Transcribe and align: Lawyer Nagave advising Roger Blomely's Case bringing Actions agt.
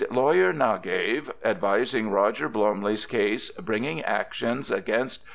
Lawyer 0.09 0.51
Nagave 0.51 1.29
advising 1.45 2.09
Roger 2.09 2.49
Blomely's 2.49 3.05
Case 3.05 3.51
bringing 3.51 4.01
Actions 4.01 4.71
agt. 4.71 5.19